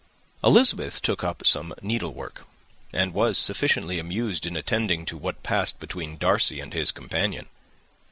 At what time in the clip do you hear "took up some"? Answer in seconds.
0.99-1.75